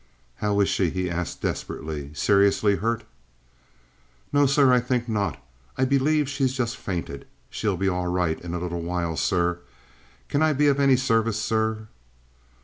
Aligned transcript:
"How 0.37 0.59
is 0.61 0.67
she?" 0.67 0.89
he 0.89 1.11
asked, 1.11 1.43
desperately. 1.43 2.11
"Seriously 2.15 2.77
hurt?" 2.77 3.03
"No, 4.33 4.47
sir; 4.47 4.73
I 4.73 4.79
think 4.79 5.07
not. 5.07 5.39
I 5.77 5.85
believe 5.85 6.27
she's 6.27 6.53
just 6.55 6.75
fainted. 6.75 7.27
She'll 7.51 7.77
be 7.77 7.87
all 7.87 8.07
right 8.07 8.41
in 8.41 8.55
a 8.55 8.59
little 8.59 8.81
while, 8.81 9.15
sir. 9.15 9.59
Can 10.27 10.41
I 10.41 10.53
be 10.53 10.65
of 10.69 10.79
any 10.79 10.95
service, 10.95 11.39
sir?" 11.39 11.85